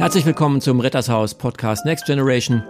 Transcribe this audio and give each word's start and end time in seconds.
Herzlich 0.00 0.24
willkommen 0.24 0.62
zum 0.62 0.80
Rittershaus 0.80 1.34
Podcast 1.34 1.84
Next 1.84 2.06
Generation. 2.06 2.62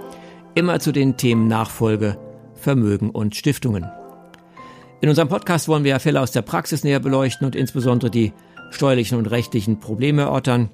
Immer 0.57 0.81
zu 0.81 0.91
den 0.91 1.17
Themen 1.17 1.47
Nachfolge, 1.47 2.19
Vermögen 2.57 3.11
und 3.11 3.37
Stiftungen. 3.37 3.89
In 5.01 5.09
unserem 5.09 5.29
Podcast 5.29 5.69
wollen 5.69 5.85
wir 5.85 5.93
ja 5.93 6.01
Fälle 6.01 6.21
aus 6.21 6.33
der 6.33 6.43
Praxis 6.43 6.83
näher 6.83 6.99
beleuchten 6.99 7.47
und 7.47 7.55
insbesondere 7.55 8.11
die 8.11 8.33
steuerlichen 8.73 9.17
und 9.17 9.27
rechtlichen 9.27 9.79
Probleme 9.79 10.23
erörtern. 10.23 10.71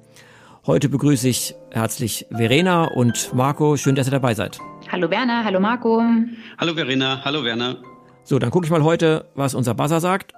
Heute 0.65 0.89
begrüße 0.89 1.29
ich 1.29 1.53
herzlich 1.71 2.25
Verena 2.31 2.85
und 2.85 3.35
Marco. 3.35 3.77
Schön, 3.77 3.93
dass 3.93 4.07
ihr 4.07 4.11
dabei 4.11 4.33
seid. 4.33 4.57
Hallo 4.91 5.11
Werner, 5.11 5.43
hallo 5.43 5.59
Marco. 5.59 6.01
Hallo 6.57 6.73
Verena, 6.73 7.21
hallo 7.23 7.43
Werner. 7.43 7.75
So, 8.23 8.39
dann 8.39 8.49
gucke 8.49 8.65
ich 8.65 8.71
mal 8.71 8.83
heute, 8.83 9.29
was 9.35 9.53
unser 9.53 9.75
Buzzer 9.75 9.99
sagt. 9.99 10.33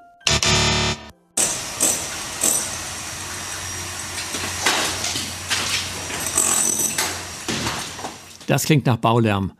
Das 8.49 8.63
klingt 8.63 8.87
nach 8.87 8.97
Baulärm 8.97 9.51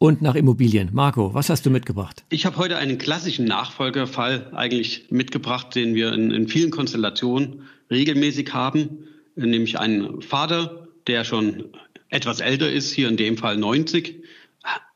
und 0.00 0.20
nach 0.20 0.34
Immobilien. 0.34 0.90
Marco, 0.92 1.34
was 1.34 1.50
hast 1.50 1.64
du 1.66 1.70
mitgebracht? 1.70 2.24
Ich 2.30 2.44
habe 2.46 2.56
heute 2.56 2.76
einen 2.78 2.98
klassischen 2.98 3.44
Nachfolgerfall 3.44 4.50
eigentlich 4.56 5.06
mitgebracht, 5.10 5.72
den 5.76 5.94
wir 5.94 6.12
in, 6.12 6.32
in 6.32 6.48
vielen 6.48 6.72
Konstellationen 6.72 7.62
regelmäßig 7.92 8.52
haben, 8.52 9.06
nämlich 9.36 9.78
einen 9.78 10.20
Vater, 10.20 10.88
der 11.06 11.22
schon 11.22 11.66
etwas 12.08 12.40
älter 12.40 12.68
ist, 12.68 12.90
hier 12.90 13.08
in 13.08 13.16
dem 13.16 13.38
Fall 13.38 13.56
90. 13.56 14.16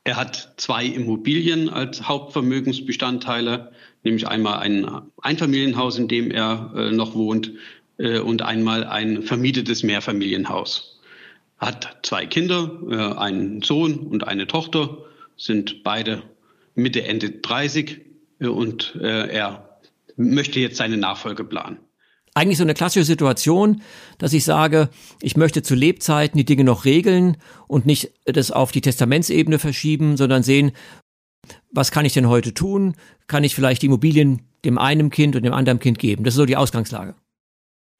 Er 0.03 0.17
hat 0.17 0.55
zwei 0.57 0.85
Immobilien 0.85 1.69
als 1.69 2.09
Hauptvermögensbestandteile, 2.09 3.71
nämlich 4.03 4.27
einmal 4.27 4.59
ein 4.59 4.85
Einfamilienhaus, 5.21 5.97
in 5.97 6.09
dem 6.09 6.29
er 6.29 6.73
äh, 6.75 6.91
noch 6.91 7.15
wohnt, 7.15 7.53
äh, 7.99 8.19
und 8.19 8.41
einmal 8.41 8.83
ein 8.83 9.23
vermietetes 9.23 9.83
Mehrfamilienhaus 9.83 10.98
hat 11.59 11.99
zwei 12.03 12.25
Kinder, 12.25 12.71
äh, 12.89 13.19
einen 13.19 13.61
Sohn 13.61 13.99
und 13.99 14.27
eine 14.27 14.47
Tochter, 14.47 14.97
sind 15.37 15.83
beide 15.83 16.23
Mitte, 16.75 17.03
Ende 17.03 17.31
30 17.31 18.01
äh, 18.39 18.47
und 18.47 18.97
äh, 19.01 19.27
er 19.27 19.79
möchte 20.15 20.59
jetzt 20.59 20.77
seine 20.77 20.97
Nachfolge 20.97 21.43
planen. 21.43 21.77
Eigentlich 22.33 22.57
so 22.57 22.63
eine 22.63 22.73
klassische 22.73 23.05
Situation, 23.05 23.81
dass 24.17 24.33
ich 24.33 24.45
sage, 24.45 24.89
ich 25.21 25.35
möchte 25.35 25.63
zu 25.63 25.75
Lebzeiten 25.75 26.37
die 26.37 26.45
Dinge 26.45 26.63
noch 26.63 26.85
regeln 26.85 27.37
und 27.67 27.85
nicht 27.85 28.11
das 28.25 28.51
auf 28.51 28.71
die 28.71 28.81
Testamentsebene 28.81 29.59
verschieben, 29.59 30.15
sondern 30.15 30.43
sehen, 30.43 30.71
was 31.71 31.91
kann 31.91 32.05
ich 32.05 32.13
denn 32.13 32.27
heute 32.27 32.53
tun? 32.53 32.95
Kann 33.27 33.43
ich 33.43 33.55
vielleicht 33.55 33.81
die 33.81 33.87
Immobilien 33.87 34.43
dem 34.63 34.77
einen 34.77 35.09
Kind 35.09 35.35
und 35.35 35.43
dem 35.43 35.53
anderen 35.53 35.79
Kind 35.79 35.99
geben? 35.99 36.23
Das 36.23 36.33
ist 36.33 36.37
so 36.37 36.45
die 36.45 36.57
Ausgangslage. 36.57 37.15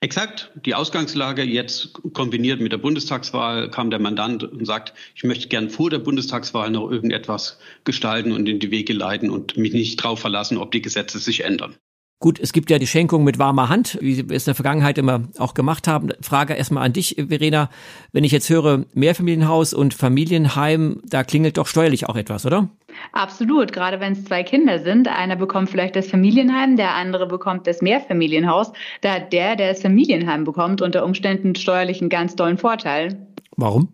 Exakt. 0.01 0.51
Die 0.65 0.75
Ausgangslage 0.75 1.43
jetzt 1.43 1.91
kombiniert 2.13 2.61
mit 2.61 2.71
der 2.71 2.77
Bundestagswahl 2.77 3.69
kam 3.69 3.89
der 3.89 3.99
Mandant 3.99 4.43
und 4.43 4.65
sagt, 4.65 4.93
ich 5.13 5.25
möchte 5.25 5.49
gern 5.49 5.69
vor 5.69 5.89
der 5.89 5.99
Bundestagswahl 5.99 6.71
noch 6.71 6.89
irgendetwas 6.89 7.59
gestalten 7.83 8.31
und 8.31 8.47
in 8.47 8.59
die 8.59 8.71
Wege 8.71 8.93
leiten 8.93 9.29
und 9.29 9.57
mich 9.57 9.73
nicht 9.73 9.97
drauf 9.97 10.21
verlassen, 10.21 10.57
ob 10.57 10.71
die 10.71 10.81
Gesetze 10.81 11.19
sich 11.19 11.43
ändern. 11.43 11.75
Gut, 12.21 12.39
es 12.39 12.51
gibt 12.51 12.69
ja 12.69 12.79
die 12.79 12.87
Schenkung 12.87 13.23
mit 13.23 13.39
warmer 13.39 13.69
Hand, 13.69 13.97
wie 14.01 14.29
wir 14.29 14.35
es 14.35 14.43
in 14.43 14.51
der 14.51 14.55
Vergangenheit 14.55 14.97
immer 14.97 15.29
auch 15.37 15.53
gemacht 15.53 15.87
haben. 15.87 16.09
Frage 16.21 16.53
erstmal 16.53 16.85
an 16.85 16.91
dich, 16.91 17.15
Verena. 17.29 17.69
Wenn 18.11 18.25
ich 18.25 18.33
jetzt 18.33 18.49
höre 18.49 18.85
Mehrfamilienhaus 18.93 19.73
und 19.73 19.93
Familienheim, 19.93 21.01
da 21.05 21.23
klingelt 21.23 21.57
doch 21.57 21.67
steuerlich 21.67 22.07
auch 22.09 22.17
etwas, 22.17 22.45
oder? 22.45 22.69
Absolut, 23.11 23.73
gerade 23.73 23.99
wenn 23.99 24.13
es 24.13 24.25
zwei 24.25 24.43
Kinder 24.43 24.79
sind. 24.79 25.07
Einer 25.07 25.35
bekommt 25.35 25.69
vielleicht 25.69 25.95
das 25.95 26.09
Familienheim, 26.09 26.75
der 26.75 26.95
andere 26.95 27.27
bekommt 27.27 27.67
das 27.67 27.81
Mehrfamilienhaus. 27.81 28.71
Da 29.01 29.15
hat 29.15 29.33
der, 29.33 29.55
der 29.55 29.69
das 29.69 29.81
Familienheim 29.81 30.43
bekommt, 30.43 30.81
unter 30.81 31.03
Umständen 31.05 31.55
steuerlich 31.55 32.01
einen 32.01 32.09
ganz 32.09 32.35
tollen 32.35 32.57
Vorteil. 32.57 33.27
Warum? 33.55 33.89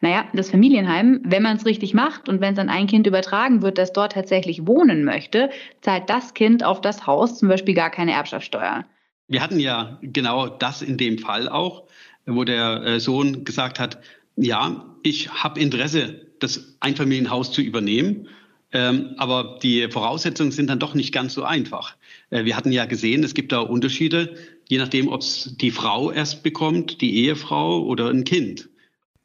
Naja, 0.00 0.26
das 0.32 0.50
Familienheim, 0.50 1.20
wenn 1.24 1.42
man 1.42 1.56
es 1.56 1.66
richtig 1.66 1.94
macht 1.94 2.28
und 2.28 2.40
wenn 2.40 2.54
es 2.54 2.58
an 2.58 2.68
ein 2.68 2.86
Kind 2.86 3.06
übertragen 3.06 3.62
wird, 3.62 3.78
das 3.78 3.92
dort 3.92 4.12
tatsächlich 4.12 4.66
wohnen 4.66 5.04
möchte, 5.04 5.50
zahlt 5.80 6.08
das 6.08 6.34
Kind 6.34 6.64
auf 6.64 6.80
das 6.80 7.06
Haus 7.06 7.38
zum 7.38 7.48
Beispiel 7.48 7.74
gar 7.74 7.90
keine 7.90 8.12
Erbschaftssteuer. 8.12 8.84
Wir 9.28 9.42
hatten 9.42 9.58
ja 9.58 9.98
genau 10.02 10.48
das 10.48 10.82
in 10.82 10.96
dem 10.96 11.18
Fall 11.18 11.48
auch, 11.48 11.84
wo 12.26 12.44
der 12.44 12.82
äh, 12.84 13.00
Sohn 13.00 13.44
gesagt 13.44 13.80
hat, 13.80 14.00
ja, 14.36 14.84
ich 15.02 15.30
habe 15.32 15.60
Interesse, 15.60 16.26
das 16.40 16.76
Einfamilienhaus 16.80 17.52
zu 17.52 17.62
übernehmen. 17.62 18.28
Ähm, 18.74 19.14
aber 19.16 19.58
die 19.62 19.88
Voraussetzungen 19.88 20.52
sind 20.52 20.68
dann 20.68 20.80
doch 20.80 20.94
nicht 20.94 21.12
ganz 21.12 21.32
so 21.32 21.44
einfach. 21.44 21.96
Äh, 22.30 22.44
wir 22.44 22.56
hatten 22.56 22.72
ja 22.72 22.84
gesehen, 22.84 23.24
es 23.24 23.32
gibt 23.32 23.52
da 23.52 23.60
Unterschiede, 23.60 24.34
je 24.68 24.78
nachdem, 24.78 25.08
ob 25.08 25.22
es 25.22 25.54
die 25.56 25.70
Frau 25.70 26.10
erst 26.10 26.42
bekommt, 26.42 27.00
die 27.00 27.24
Ehefrau 27.24 27.82
oder 27.82 28.10
ein 28.10 28.24
Kind 28.24 28.68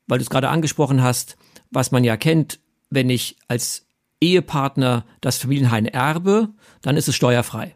weil 0.09 0.17
du 0.17 0.23
es 0.23 0.29
gerade 0.29 0.49
angesprochen 0.49 1.01
hast, 1.01 1.38
was 1.69 1.91
man 1.91 2.03
ja 2.03 2.17
kennt, 2.17 2.59
wenn 2.89 3.09
ich 3.09 3.38
als 3.47 3.85
Ehepartner 4.19 5.05
das 5.21 5.38
Familienheim 5.38 5.85
erbe, 5.85 6.49
dann 6.81 6.97
ist 6.97 7.07
es 7.07 7.15
steuerfrei. 7.15 7.75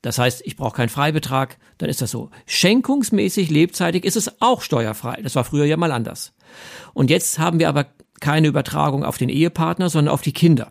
Das 0.00 0.18
heißt, 0.18 0.42
ich 0.44 0.56
brauche 0.56 0.76
keinen 0.76 0.88
Freibetrag, 0.88 1.58
dann 1.78 1.88
ist 1.88 2.00
das 2.00 2.10
so. 2.10 2.30
Schenkungsmäßig 2.46 3.50
lebzeitig 3.50 4.04
ist 4.04 4.16
es 4.16 4.40
auch 4.40 4.62
steuerfrei. 4.62 5.20
Das 5.22 5.34
war 5.34 5.44
früher 5.44 5.64
ja 5.64 5.76
mal 5.76 5.92
anders. 5.92 6.32
Und 6.92 7.10
jetzt 7.10 7.38
haben 7.38 7.58
wir 7.58 7.68
aber 7.68 7.86
keine 8.20 8.48
Übertragung 8.48 9.04
auf 9.04 9.18
den 9.18 9.28
Ehepartner, 9.28 9.90
sondern 9.90 10.14
auf 10.14 10.22
die 10.22 10.32
Kinder. 10.32 10.70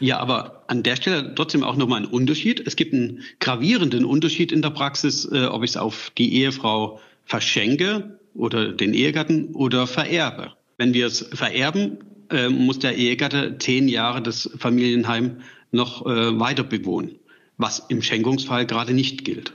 Ja, 0.00 0.18
aber 0.18 0.64
an 0.66 0.82
der 0.82 0.96
Stelle 0.96 1.34
trotzdem 1.34 1.62
auch 1.62 1.76
nochmal 1.76 2.02
ein 2.02 2.08
Unterschied. 2.08 2.66
Es 2.66 2.76
gibt 2.76 2.92
einen 2.94 3.20
gravierenden 3.40 4.04
Unterschied 4.04 4.52
in 4.52 4.62
der 4.62 4.70
Praxis, 4.70 5.24
äh, 5.30 5.46
ob 5.46 5.62
ich 5.62 5.70
es 5.70 5.76
auf 5.76 6.10
die 6.16 6.34
Ehefrau 6.34 7.00
verschenke 7.24 8.18
oder 8.34 8.72
den 8.72 8.94
Ehegatten 8.94 9.54
oder 9.54 9.86
vererbe. 9.86 10.52
Wenn 10.76 10.94
wir 10.94 11.06
es 11.06 11.20
vererben, 11.32 11.98
äh, 12.30 12.48
muss 12.48 12.78
der 12.78 12.96
Ehegatte 12.96 13.56
zehn 13.58 13.88
Jahre 13.88 14.22
das 14.22 14.50
Familienheim 14.58 15.38
noch 15.70 16.06
äh, 16.06 16.38
weiter 16.38 16.64
bewohnen, 16.64 17.18
was 17.56 17.80
im 17.88 18.02
Schenkungsfall 18.02 18.66
gerade 18.66 18.92
nicht 18.92 19.24
gilt. 19.24 19.54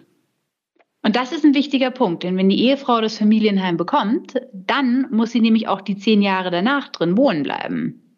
Und 1.02 1.16
das 1.16 1.32
ist 1.32 1.46
ein 1.46 1.54
wichtiger 1.54 1.92
Punkt, 1.92 2.24
denn 2.24 2.36
wenn 2.36 2.50
die 2.50 2.62
Ehefrau 2.62 3.00
das 3.00 3.18
Familienheim 3.18 3.78
bekommt, 3.78 4.34
dann 4.54 5.08
muss 5.12 5.32
sie 5.32 5.40
nämlich 5.40 5.68
auch 5.68 5.82
die 5.82 5.98
zehn 5.98 6.22
Jahre 6.22 6.52
danach 6.52 6.90
drin 6.90 7.18
wohnen 7.18 7.44
bleiben. 7.44 8.09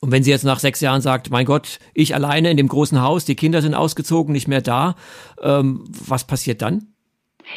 Und 0.00 0.12
wenn 0.12 0.22
sie 0.22 0.30
jetzt 0.30 0.44
nach 0.44 0.58
sechs 0.58 0.80
Jahren 0.80 1.00
sagt, 1.00 1.30
mein 1.30 1.46
Gott, 1.46 1.78
ich 1.94 2.14
alleine 2.14 2.50
in 2.50 2.56
dem 2.56 2.68
großen 2.68 3.00
Haus, 3.00 3.24
die 3.24 3.34
Kinder 3.34 3.62
sind 3.62 3.74
ausgezogen, 3.74 4.32
nicht 4.32 4.48
mehr 4.48 4.60
da, 4.60 4.94
ähm, 5.42 5.84
was 5.88 6.26
passiert 6.26 6.62
dann? 6.62 6.88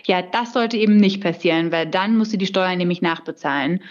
Ja, 0.05 0.22
das 0.22 0.53
sollte 0.53 0.77
eben 0.77 0.97
nicht 0.97 1.22
passieren, 1.22 1.72
weil 1.72 1.88
dann 1.88 2.17
muss 2.17 2.29
sie 2.29 2.38
die 2.38 2.45
Steuern 2.45 2.77
nämlich 2.77 3.01
nachbezahlen. 3.01 3.81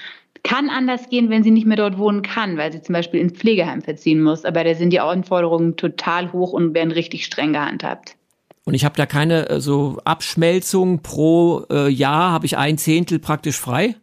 Kann 0.44 0.70
anders 0.70 1.08
gehen, 1.08 1.30
wenn 1.30 1.42
sie 1.42 1.50
nicht 1.50 1.66
mehr 1.66 1.76
dort 1.76 1.98
wohnen 1.98 2.22
kann, 2.22 2.56
weil 2.56 2.72
sie 2.72 2.80
zum 2.80 2.92
Beispiel 2.92 3.20
ins 3.20 3.32
Pflegeheim 3.32 3.82
verziehen 3.82 4.22
muss. 4.22 4.44
Aber 4.44 4.62
da 4.64 4.74
sind 4.74 4.90
die 4.90 5.00
Anforderungen 5.00 5.76
total 5.76 6.32
hoch 6.32 6.52
und 6.52 6.74
werden 6.74 6.92
richtig 6.92 7.24
streng 7.24 7.52
gehandhabt. 7.52 8.16
Und 8.64 8.74
ich 8.74 8.84
habe 8.84 8.96
da 8.96 9.06
keine 9.06 9.48
äh, 9.48 9.60
so 9.60 9.98
Abschmelzung 10.04 11.00
pro 11.02 11.64
äh, 11.70 11.88
Jahr, 11.88 12.32
habe 12.32 12.46
ich 12.46 12.56
ein 12.56 12.78
Zehntel 12.78 13.18
praktisch 13.18 13.58
frei? 13.58 13.96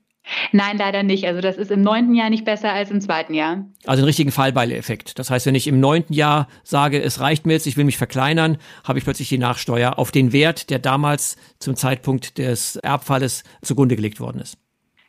Nein, 0.52 0.78
leider 0.78 1.04
nicht. 1.04 1.26
Also 1.26 1.42
das 1.42 1.58
ist 1.58 1.72
im 1.72 1.82
neunten 1.82 2.16
Jahr 2.16 2.30
nicht 2.30 2.46
besser 2.46 2.72
als 2.72 2.92
im 2.92 3.02
zweiten 3.02 3.34
Jahr. 3.34 3.66
Also 3.86 4.02
einen 4.02 4.06
richtigen 4.06 4.32
Fallbeile-Effekt. 4.32 5.20
Das 5.20 5.30
heißt, 5.30 5.46
wenn 5.46 5.56
ich 5.56 5.68
im 5.68 5.80
neunten 5.80 6.14
Jahr 6.14 6.48
sage, 6.64 7.02
es 7.02 7.20
reicht 7.20 7.46
mir 7.46 7.54
jetzt, 7.54 7.68
ich 7.68 7.78
will 7.78 7.86
mich 7.86 7.98
verkleinern, 7.98 8.58
habe 8.84 9.00
ich 9.00 9.06
plötzlich 9.06 9.30
die 9.30 9.38
Nachsteuer 9.38 10.00
auf 10.00 10.12
den 10.12 10.34
Wert, 10.34 10.70
der 10.70 10.80
damals 10.80 11.38
zum 11.60 11.76
Zeitpunkt 11.76 12.38
des 12.38 12.76
Erbfalles 12.78 13.44
zugrunde 13.62 13.96
gelegt 13.96 14.20
worden 14.20 14.42
ist. 14.42 14.58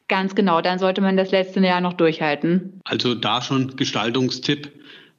Ganz 0.09 0.35
genau, 0.35 0.61
dann 0.61 0.79
sollte 0.79 1.01
man 1.01 1.17
das 1.17 1.33
letzte 1.33 1.61
Jahr 1.61 1.81
noch 1.81 1.95
durchhalten. 1.95 2.81
Also 2.85 3.15
da 3.15 3.43
schon 3.43 3.75
Gestaltungstipp, 3.77 4.71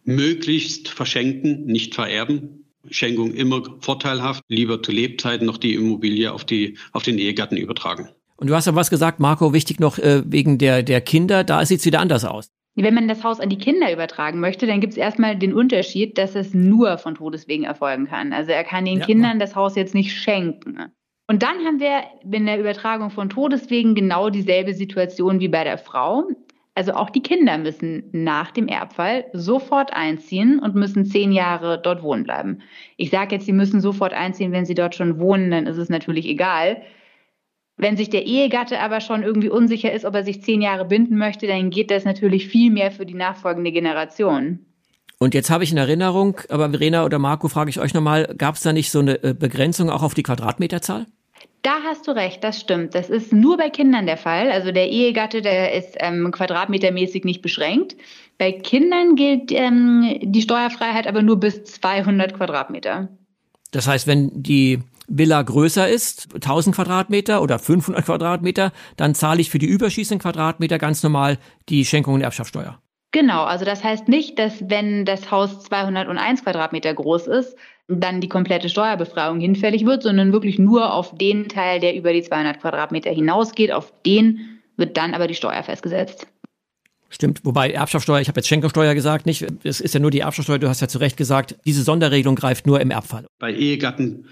möglichst 0.06 0.88
verschenken, 0.88 1.66
nicht 1.66 1.94
vererben. 1.94 2.64
Schenkung 2.90 3.34
immer 3.34 3.64
vorteilhaft, 3.82 4.44
lieber 4.48 4.82
zu 4.82 4.94
Lebzeiten 4.94 5.46
noch 5.46 5.58
die 5.58 5.74
Immobilie 5.74 6.32
auf, 6.32 6.46
die, 6.46 6.78
auf 6.94 7.04
den 7.04 7.18
Ehegatten 7.18 7.58
übertragen. 7.58 8.10
Und 8.38 8.50
du 8.50 8.56
hast 8.56 8.68
ja 8.68 8.76
was 8.76 8.90
gesagt, 8.90 9.20
Marco, 9.20 9.54
wichtig 9.54 9.80
noch 9.80 9.98
äh, 9.98 10.22
wegen 10.26 10.58
der, 10.58 10.84
der 10.84 11.02
Kinder, 11.02 11.44
da 11.44 11.66
sieht 11.66 11.80
es 11.80 11.86
wieder 11.86 12.00
anders 12.00 12.24
aus. 12.24 12.52
Wenn 12.76 12.94
man 12.94 13.08
das 13.08 13.24
Haus 13.24 13.40
an 13.40 13.50
die 13.50 13.58
Kinder 13.58 13.92
übertragen 13.92 14.40
möchte, 14.40 14.68
dann 14.68 14.80
gibt 14.80 14.94
es 14.94 14.98
erstmal 14.98 15.36
den 15.36 15.52
Unterschied, 15.52 16.20
dass 16.20 16.36
es 16.36 16.54
nur 16.54 17.00
von 17.00 17.16
Todeswegen 17.16 17.66
erfolgen 17.66 18.08
kann. 18.08 18.34
Also 18.34 18.52
er 18.52 18.64
kann 18.64 18.86
den 18.86 19.00
ja. 19.00 19.06
Kindern 19.06 19.40
das 19.40 19.56
Haus 19.56 19.76
jetzt 19.76 19.96
nicht 19.96 20.16
schenken. 20.16 20.78
Und 21.26 21.42
dann 21.42 21.58
haben 21.66 21.80
wir 21.80 22.04
in 22.32 22.46
der 22.46 22.60
Übertragung 22.60 23.10
von 23.10 23.30
Todeswegen 23.30 23.96
genau 23.96 24.30
dieselbe 24.30 24.76
Situation 24.76 25.40
wie 25.40 25.48
bei 25.48 25.64
der 25.64 25.80
Frau. 25.80 26.28
Also 26.76 26.94
auch 26.94 27.10
die 27.10 27.24
Kinder 27.24 27.58
müssen 27.58 28.04
nach 28.12 28.52
dem 28.52 28.68
Erbfall 28.68 29.26
sofort 29.34 29.92
einziehen 29.94 30.60
und 30.60 30.76
müssen 30.76 31.06
zehn 31.06 31.32
Jahre 31.32 31.82
dort 31.82 32.04
wohnen 32.04 32.24
bleiben. 32.24 32.60
Ich 32.98 33.10
sage 33.10 33.34
jetzt, 33.34 33.48
sie 33.48 33.54
müssen 33.54 33.82
sofort 33.82 34.14
einziehen, 34.14 34.52
wenn 34.52 34.66
sie 34.66 34.76
dort 34.76 34.94
schon 34.94 35.18
wohnen, 35.18 35.50
dann 35.50 35.66
ist 35.66 35.78
es 35.78 35.90
natürlich 35.90 36.28
egal. 36.28 36.84
Wenn 37.78 37.96
sich 37.96 38.10
der 38.10 38.26
Ehegatte 38.26 38.80
aber 38.80 39.02
schon 39.02 39.22
irgendwie 39.22 39.50
unsicher 39.50 39.92
ist, 39.94 40.04
ob 40.04 40.16
er 40.16 40.24
sich 40.24 40.42
zehn 40.42 40.62
Jahre 40.62 40.86
binden 40.86 41.18
möchte, 41.18 41.46
dann 41.46 41.70
geht 41.70 41.92
das 41.92 42.06
natürlich 42.06 42.48
viel 42.48 42.72
mehr 42.72 42.92
für 42.92 43.06
die 43.06 43.14
nachfolgende 43.14 43.72
Generation. 43.72 44.60
Und 45.20 45.34
jetzt 45.34 45.50
habe 45.50 45.64
ich 45.64 45.72
in 45.72 45.78
Erinnerung, 45.78 46.40
aber 46.50 46.70
Verena 46.70 47.06
oder 47.06 47.20
Marco, 47.20 47.48
frage 47.48 47.70
ich 47.70 47.80
euch 47.80 47.94
nochmal, 47.94 48.34
gab 48.38 48.56
es 48.56 48.62
da 48.62 48.74
nicht 48.74 48.92
so 48.92 49.00
eine 49.00 49.24
äh, 49.24 49.34
Begrenzung 49.34 49.90
auch 49.90 50.04
auf 50.04 50.14
die 50.14 50.24
Quadratmeterzahl? 50.24 51.06
Da 51.64 51.80
hast 51.84 52.08
du 52.08 52.12
recht, 52.12 52.44
das 52.44 52.60
stimmt. 52.60 52.96
Das 52.96 53.10
ist 53.10 53.34
nur 53.34 53.58
bei 53.58 53.70
Kindern 53.70 54.06
der 54.06 54.18
Fall. 54.18 54.52
Also 54.52 54.72
der 54.72 54.90
Ehegatte, 54.90 55.42
der 55.42 55.74
ist 55.74 55.96
ähm, 56.00 56.32
quadratmetermäßig 56.32 57.26
nicht 57.26 57.42
beschränkt. 57.42 57.96
Bei 58.38 58.52
Kindern 58.52 59.16
gilt 59.16 59.52
ähm, 59.52 60.20
die 60.22 60.42
Steuerfreiheit 60.42 61.08
aber 61.08 61.24
nur 61.24 61.40
bis 61.40 61.64
200 61.64 62.36
Quadratmeter. 62.36 63.10
Das 63.72 63.88
heißt, 63.88 64.08
wenn 64.08 64.32
die 64.34 64.80
Villa 65.08 65.42
größer 65.42 65.88
ist, 65.88 66.28
1000 66.36 66.76
Quadratmeter 66.76 67.42
oder 67.42 67.60
500 67.60 68.06
Quadratmeter, 68.06 68.72
dann 68.98 69.16
zahle 69.16 69.42
ich 69.42 69.50
für 69.50 69.60
die 69.60 69.66
überschießenden 69.68 70.22
Quadratmeter 70.22 70.78
ganz 70.78 71.02
normal 71.04 71.38
die 71.70 71.86
Schenkung 71.86 72.16
und 72.16 72.22
Erbschaftssteuer. 72.22 72.80
Genau, 73.14 73.46
also 73.46 73.64
das 73.64 73.84
heißt 73.84 74.10
nicht, 74.10 74.38
dass 74.38 74.70
wenn 74.70 75.06
das 75.06 75.32
Haus 75.32 75.62
201 75.62 76.44
Quadratmeter 76.44 76.94
groß 76.94 77.28
ist, 77.28 77.56
dann 77.88 78.20
die 78.20 78.28
komplette 78.28 78.68
Steuerbefreiung 78.68 79.40
hinfällig 79.40 79.86
wird, 79.86 80.04
sondern 80.04 80.34
wirklich 80.34 80.60
nur 80.60 80.94
auf 80.94 81.16
den 81.16 81.48
Teil, 81.48 81.80
der 81.80 81.96
über 81.96 82.12
die 82.12 82.22
200 82.22 82.60
Quadratmeter 82.60 83.10
hinausgeht, 83.12 83.72
auf 83.72 83.94
den 84.06 84.60
wird 84.76 84.98
dann 84.98 85.14
aber 85.14 85.28
die 85.28 85.36
Steuer 85.36 85.64
festgesetzt. 85.64 86.28
Stimmt, 87.10 87.46
wobei 87.46 87.72
Erbschaftssteuer, 87.72 88.20
ich 88.20 88.28
habe 88.28 88.40
jetzt 88.40 88.50
Schenkungssteuer 88.50 88.94
gesagt, 88.94 89.26
nicht, 89.26 89.46
es 89.64 89.80
ist 89.80 89.94
ja 89.94 90.02
nur 90.02 90.12
die 90.12 90.20
Erbschaftssteuer, 90.20 90.60
du 90.60 90.68
hast 90.68 90.82
ja 90.82 90.90
zu 90.90 90.98
Recht 90.98 91.16
gesagt, 91.16 91.56
diese 91.66 91.84
Sonderregelung 91.84 92.36
greift 92.36 92.68
nur 92.68 92.82
im 92.82 92.92
Erbfall. 92.92 93.26
Bei 93.40 93.54
Ehegatten 93.54 94.26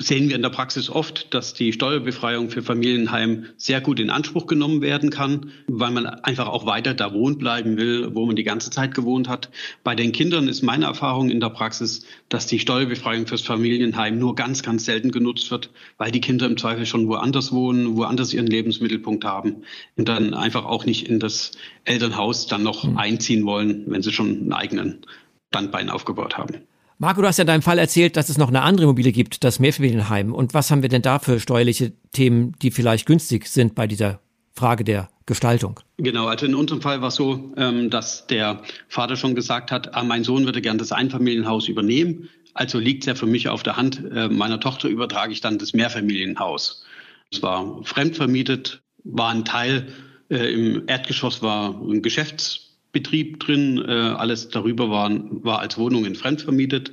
sehen 0.00 0.30
wir 0.30 0.36
in 0.36 0.42
der 0.42 0.48
Praxis 0.48 0.88
oft, 0.88 1.32
dass 1.34 1.52
die 1.52 1.72
Steuerbefreiung 1.74 2.48
für 2.48 2.62
Familienheim 2.62 3.44
sehr 3.58 3.82
gut 3.82 4.00
in 4.00 4.08
Anspruch 4.08 4.46
genommen 4.46 4.80
werden 4.80 5.10
kann, 5.10 5.52
weil 5.68 5.90
man 5.90 6.06
einfach 6.06 6.48
auch 6.48 6.64
weiter 6.64 6.94
da 6.94 7.12
wohnt 7.12 7.38
bleiben 7.38 7.76
will, 7.76 8.14
wo 8.14 8.24
man 8.24 8.34
die 8.34 8.42
ganze 8.42 8.70
Zeit 8.70 8.94
gewohnt 8.94 9.28
hat. 9.28 9.50
Bei 9.84 9.94
den 9.94 10.12
Kindern 10.12 10.48
ist 10.48 10.62
meine 10.62 10.86
Erfahrung 10.86 11.28
in 11.28 11.38
der 11.38 11.50
Praxis, 11.50 12.06
dass 12.30 12.46
die 12.46 12.58
Steuerbefreiung 12.58 13.26
fürs 13.26 13.42
Familienheim 13.42 14.18
nur 14.18 14.34
ganz, 14.34 14.62
ganz 14.62 14.86
selten 14.86 15.10
genutzt 15.12 15.50
wird, 15.50 15.70
weil 15.98 16.10
die 16.10 16.22
Kinder 16.22 16.46
im 16.46 16.56
Zweifel 16.56 16.86
schon 16.86 17.06
woanders 17.06 17.52
wohnen, 17.52 17.96
woanders 17.98 18.32
ihren 18.32 18.46
Lebensmittelpunkt 18.46 19.26
haben 19.26 19.64
und 19.96 20.08
dann 20.08 20.32
einfach 20.32 20.64
auch 20.64 20.86
nicht 20.86 21.08
in 21.08 21.20
das 21.20 21.52
Elternhaus 21.84 22.46
dann 22.46 22.62
noch 22.62 22.84
hm. 22.84 22.96
einziehen 22.96 23.44
wollen, 23.44 23.84
wenn 23.86 24.02
sie 24.02 24.12
schon 24.12 24.28
einen 24.28 24.52
eigenen 24.54 25.00
Standbein 25.48 25.90
aufgebaut 25.90 26.38
haben. 26.38 26.62
Marco, 27.02 27.22
du 27.22 27.26
hast 27.28 27.38
ja 27.38 27.44
in 27.44 27.46
deinem 27.46 27.62
Fall 27.62 27.78
erzählt, 27.78 28.18
dass 28.18 28.28
es 28.28 28.36
noch 28.36 28.48
eine 28.48 28.60
andere 28.60 28.84
Immobilie 28.84 29.10
gibt, 29.10 29.42
das 29.42 29.58
Mehrfamilienheim. 29.58 30.34
Und 30.34 30.52
was 30.52 30.70
haben 30.70 30.82
wir 30.82 30.90
denn 30.90 31.00
da 31.00 31.18
für 31.18 31.40
steuerliche 31.40 31.94
Themen, 32.12 32.52
die 32.60 32.70
vielleicht 32.70 33.06
günstig 33.06 33.46
sind 33.46 33.74
bei 33.74 33.86
dieser 33.86 34.20
Frage 34.52 34.84
der 34.84 35.08
Gestaltung? 35.24 35.80
Genau, 35.96 36.26
also 36.26 36.44
in 36.44 36.54
unserem 36.54 36.82
Fall 36.82 37.00
war 37.00 37.08
es 37.08 37.14
so, 37.14 37.54
ähm, 37.56 37.88
dass 37.88 38.26
der 38.26 38.60
Vater 38.88 39.16
schon 39.16 39.34
gesagt 39.34 39.72
hat, 39.72 39.94
ah, 39.94 40.04
mein 40.04 40.24
Sohn 40.24 40.44
würde 40.44 40.60
gern 40.60 40.76
das 40.76 40.92
Einfamilienhaus 40.92 41.68
übernehmen. 41.68 42.28
Also 42.52 42.78
liegt 42.78 43.04
es 43.04 43.06
ja 43.06 43.14
für 43.14 43.24
mich 43.24 43.48
auf 43.48 43.62
der 43.62 43.78
Hand, 43.78 44.04
äh, 44.14 44.28
meiner 44.28 44.60
Tochter 44.60 44.90
übertrage 44.90 45.32
ich 45.32 45.40
dann 45.40 45.56
das 45.56 45.72
Mehrfamilienhaus. 45.72 46.84
Es 47.32 47.42
war 47.42 47.82
fremdvermietet, 47.82 48.82
war 49.04 49.30
ein 49.30 49.46
Teil, 49.46 49.86
äh, 50.28 50.52
im 50.52 50.82
Erdgeschoss 50.86 51.40
war 51.40 51.80
ein 51.80 52.02
Geschäfts 52.02 52.69
Betrieb 52.92 53.40
drin. 53.40 53.78
Äh, 53.78 53.92
alles 53.92 54.48
darüber 54.48 54.90
war, 54.90 55.10
war 55.42 55.60
als 55.60 55.78
Wohnungen 55.78 56.14
fremdvermietet. 56.14 56.92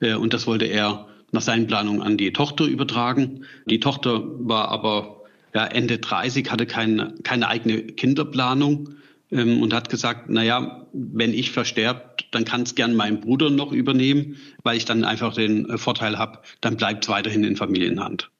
Äh, 0.00 0.14
und 0.14 0.32
das 0.32 0.46
wollte 0.46 0.66
er 0.66 1.08
nach 1.32 1.42
seinen 1.42 1.66
Planungen 1.66 2.02
an 2.02 2.16
die 2.16 2.32
Tochter 2.32 2.64
übertragen. 2.64 3.44
Die 3.66 3.80
Tochter 3.80 4.22
war 4.38 4.68
aber 4.68 5.24
ja, 5.54 5.66
Ende 5.66 5.98
30, 5.98 6.50
hatte 6.50 6.66
keine, 6.66 7.14
keine 7.22 7.48
eigene 7.48 7.82
Kinderplanung 7.82 8.90
ähm, 9.30 9.62
und 9.62 9.74
hat 9.74 9.90
gesagt, 9.90 10.26
na 10.28 10.42
ja, 10.42 10.86
wenn 10.92 11.34
ich 11.34 11.50
versterbt, 11.50 12.26
dann 12.30 12.44
kann 12.44 12.62
es 12.62 12.74
gern 12.74 12.94
mein 12.94 13.20
Bruder 13.20 13.50
noch 13.50 13.72
übernehmen, 13.72 14.36
weil 14.62 14.76
ich 14.76 14.84
dann 14.84 15.04
einfach 15.04 15.34
den 15.34 15.68
äh, 15.68 15.78
Vorteil 15.78 16.18
habe, 16.18 16.40
dann 16.60 16.76
bleibt 16.76 17.04
es 17.04 17.10
weiterhin 17.10 17.44
in 17.44 17.56
Familienhand. 17.56 18.30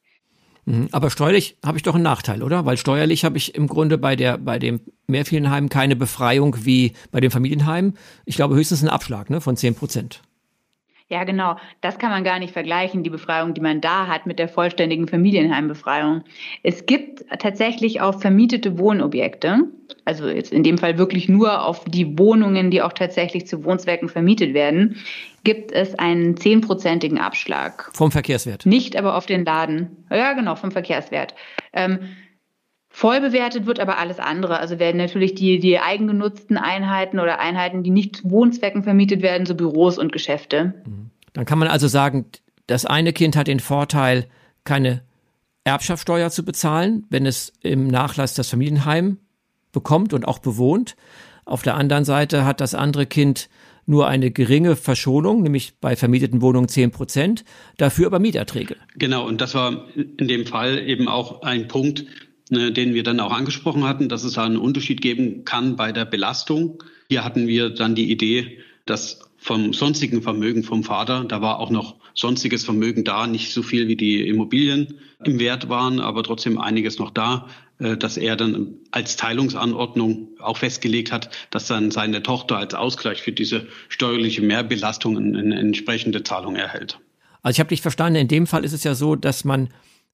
Mhm. 0.68 0.88
Aber 0.92 1.10
steuerlich 1.10 1.56
habe 1.64 1.78
ich 1.78 1.82
doch 1.82 1.94
einen 1.94 2.04
Nachteil, 2.04 2.42
oder? 2.42 2.66
Weil 2.66 2.76
steuerlich 2.76 3.24
habe 3.24 3.38
ich 3.38 3.54
im 3.54 3.68
Grunde 3.68 3.96
bei 3.96 4.16
der 4.16 4.36
bei 4.36 4.58
dem 4.58 4.80
Mehrfamilienheim 5.06 5.70
keine 5.70 5.96
Befreiung 5.96 6.56
wie 6.64 6.92
bei 7.10 7.20
dem 7.20 7.30
Familienheim. 7.30 7.94
Ich 8.26 8.36
glaube 8.36 8.54
höchstens 8.54 8.80
einen 8.80 8.90
Abschlag 8.90 9.30
ne, 9.30 9.40
von 9.40 9.56
10 9.56 9.74
Prozent. 9.74 10.22
Ja, 11.10 11.24
genau. 11.24 11.56
Das 11.80 11.98
kann 11.98 12.10
man 12.10 12.22
gar 12.22 12.38
nicht 12.38 12.52
vergleichen, 12.52 13.02
die 13.02 13.08
Befreiung, 13.08 13.54
die 13.54 13.62
man 13.62 13.80
da 13.80 14.08
hat 14.08 14.26
mit 14.26 14.38
der 14.38 14.48
vollständigen 14.48 15.08
Familienheimbefreiung. 15.08 16.22
Es 16.62 16.84
gibt 16.84 17.24
tatsächlich 17.38 18.02
auch 18.02 18.20
vermietete 18.20 18.78
Wohnobjekte, 18.78 19.64
also 20.04 20.28
jetzt 20.28 20.52
in 20.52 20.62
dem 20.62 20.76
Fall 20.76 20.98
wirklich 20.98 21.28
nur 21.28 21.64
auf 21.64 21.84
die 21.86 22.18
Wohnungen, 22.18 22.70
die 22.70 22.82
auch 22.82 22.92
tatsächlich 22.92 23.46
zu 23.46 23.64
Wohnzwecken 23.64 24.10
vermietet 24.10 24.52
werden, 24.52 24.96
gibt 25.44 25.72
es 25.72 25.98
einen 25.98 26.36
zehnprozentigen 26.36 27.18
Abschlag. 27.18 27.90
Vom 27.94 28.10
Verkehrswert? 28.10 28.66
Nicht 28.66 28.94
aber 28.96 29.16
auf 29.16 29.24
den 29.24 29.46
Laden. 29.46 30.04
Ja, 30.10 30.34
genau, 30.34 30.56
vom 30.56 30.72
Verkehrswert. 30.72 31.34
Ähm, 31.72 32.00
Voll 32.98 33.20
bewertet 33.20 33.66
wird 33.66 33.78
aber 33.78 33.98
alles 33.98 34.18
andere. 34.18 34.58
Also 34.58 34.80
werden 34.80 34.96
natürlich 34.96 35.36
die, 35.36 35.60
die 35.60 35.78
eigengenutzten 35.78 36.56
Einheiten 36.56 37.20
oder 37.20 37.38
Einheiten, 37.38 37.84
die 37.84 37.90
nicht 37.90 38.16
zu 38.16 38.30
Wohnzwecken 38.32 38.82
vermietet 38.82 39.22
werden, 39.22 39.46
so 39.46 39.54
Büros 39.54 39.98
und 39.98 40.10
Geschäfte. 40.10 40.74
Mhm. 40.84 41.10
Dann 41.32 41.44
kann 41.44 41.60
man 41.60 41.68
also 41.68 41.86
sagen, 41.86 42.26
das 42.66 42.86
eine 42.86 43.12
Kind 43.12 43.36
hat 43.36 43.46
den 43.46 43.60
Vorteil, 43.60 44.26
keine 44.64 45.02
Erbschaftssteuer 45.62 46.30
zu 46.30 46.44
bezahlen, 46.44 47.06
wenn 47.08 47.24
es 47.24 47.52
im 47.62 47.86
Nachlass 47.86 48.34
das 48.34 48.50
Familienheim 48.50 49.18
bekommt 49.70 50.12
und 50.12 50.26
auch 50.26 50.40
bewohnt. 50.40 50.96
Auf 51.44 51.62
der 51.62 51.76
anderen 51.76 52.04
Seite 52.04 52.44
hat 52.44 52.60
das 52.60 52.74
andere 52.74 53.06
Kind 53.06 53.48
nur 53.86 54.08
eine 54.08 54.32
geringe 54.32 54.74
Verschonung, 54.74 55.42
nämlich 55.42 55.78
bei 55.80 55.94
vermieteten 55.94 56.42
Wohnungen 56.42 56.66
10 56.66 56.90
Prozent, 56.90 57.44
dafür 57.76 58.08
aber 58.08 58.18
Mieterträge. 58.18 58.74
Genau, 58.96 59.24
und 59.24 59.40
das 59.40 59.54
war 59.54 59.86
in 59.94 60.26
dem 60.26 60.46
Fall 60.46 60.80
eben 60.80 61.06
auch 61.06 61.42
ein 61.42 61.68
Punkt, 61.68 62.04
den 62.50 62.94
wir 62.94 63.02
dann 63.02 63.20
auch 63.20 63.32
angesprochen 63.32 63.84
hatten, 63.84 64.08
dass 64.08 64.24
es 64.24 64.38
einen 64.38 64.56
Unterschied 64.56 65.00
geben 65.00 65.44
kann 65.44 65.76
bei 65.76 65.92
der 65.92 66.04
Belastung. 66.04 66.82
Hier 67.08 67.24
hatten 67.24 67.46
wir 67.46 67.70
dann 67.70 67.94
die 67.94 68.10
Idee, 68.10 68.58
dass 68.86 69.20
vom 69.36 69.72
sonstigen 69.72 70.22
Vermögen 70.22 70.64
vom 70.64 70.82
Vater, 70.82 71.24
da 71.24 71.40
war 71.40 71.60
auch 71.60 71.70
noch 71.70 71.96
sonstiges 72.14 72.64
Vermögen 72.64 73.04
da, 73.04 73.26
nicht 73.26 73.52
so 73.52 73.62
viel 73.62 73.86
wie 73.86 73.96
die 73.96 74.26
Immobilien 74.26 74.94
im 75.24 75.38
Wert 75.38 75.68
waren, 75.68 76.00
aber 76.00 76.24
trotzdem 76.24 76.58
einiges 76.58 76.98
noch 76.98 77.10
da, 77.10 77.48
äh, 77.78 77.96
dass 77.96 78.16
er 78.16 78.34
dann 78.36 78.74
als 78.90 79.16
Teilungsanordnung 79.16 80.28
auch 80.40 80.56
festgelegt 80.56 81.12
hat, 81.12 81.30
dass 81.50 81.66
dann 81.66 81.92
seine 81.92 82.22
Tochter 82.22 82.56
als 82.58 82.74
Ausgleich 82.74 83.22
für 83.22 83.32
diese 83.32 83.68
steuerliche 83.88 84.42
Mehrbelastung 84.42 85.16
eine 85.16 85.58
entsprechende 85.58 86.24
Zahlung 86.24 86.56
erhält. 86.56 86.98
Also 87.42 87.56
ich 87.56 87.60
habe 87.60 87.68
dich 87.68 87.82
verstanden, 87.82 88.18
in 88.18 88.28
dem 88.28 88.46
Fall 88.46 88.64
ist 88.64 88.72
es 88.72 88.82
ja 88.82 88.94
so, 88.94 89.14
dass 89.14 89.44
man 89.44 89.68